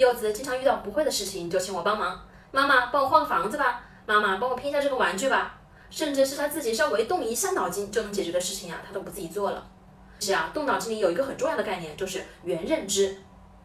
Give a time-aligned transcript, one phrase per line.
[0.00, 2.18] 柚子经常遇到不会的事情就请我帮忙，
[2.52, 5.60] 妈妈帮我换个房子吧，妈妈帮我拼一下这个玩具吧，
[5.90, 9.70] 甚至是他自己稍微动一下脑筋就能解决的事情啊，他都不自己做了。
[10.18, 13.14] 其实啊，动脑筋里有一个很重要的概念，就是原认知。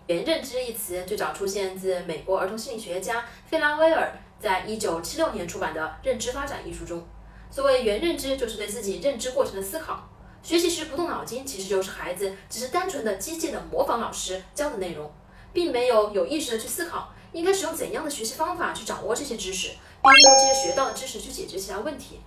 [0.08, 7.02] 原认知一词最早出现自美国儿童心理学家费拉威尔在一九七六年出版的《认知发展》一书中。
[7.50, 10.10] 所谓原认知，就是对自己认知过程的思考。
[10.44, 15.10] 学习时不动脑筋，其实就是孩子只是单纯的机械的模仿老师教的内容，
[15.56, 19.70] 并没有有意识的去思考应该使用怎样的学习方法去掌握这些知识，
[20.04, 22.20] 并利用这些学到的知识去解决其他问题。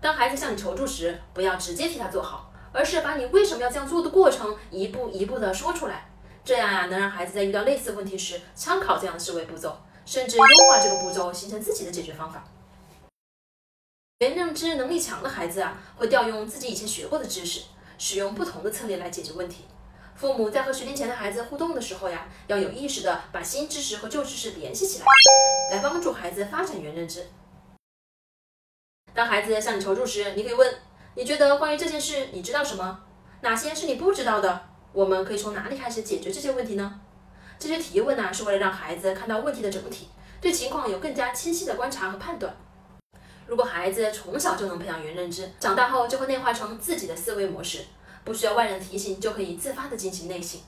[0.00, 2.50] 当孩子向你求助时，不要直接替他做好。
[2.74, 6.10] 而是把你为什么要这样做的过程一步一步的说出来，
[6.42, 9.76] 这样呀能让孩子在遇到类似问题时参考这样的思维步骤，
[10.06, 12.42] 甚至优化这个步骤，形成自己的解决方法。
[14.20, 17.64] 原认知能力强的孩子啊，会调用自己以前学过的知识，
[17.98, 19.66] 使用不同的策略来解决问题。
[20.22, 25.06] 父母在和学龄前的孩子互动的时候呀，要有意识的把新知识和旧知识联系起来，
[25.72, 27.26] 来帮助孩子发展原认知。
[29.12, 30.72] 当孩子向你求助时，你可以问。
[31.16, 33.00] 你觉得关于这件事，你知道什么？
[33.40, 34.68] 哪些是你不知道的？
[34.92, 37.00] 我们可以从哪里开始解决这些问题呢？
[37.58, 40.08] 这些提问呢，是为了让孩子看到问题的整体，
[40.40, 42.54] 对情况有更加清晰的观察和判断。
[43.48, 47.84] 如果孩子从小就能培养原认知，长大后就会内化成自己的思维模式，
[48.24, 50.60] 不需要外人提醒就可以自发的进行内省。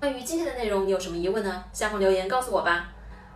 [0.00, 1.64] 关于今天的内容，你有什么疑问呢？
[1.72, 2.92] 下方留言告诉我吧。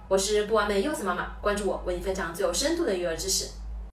[0.08, 3.48] 我是不完美柚子妈妈，关注我，为你分享最有深度的育儿知识。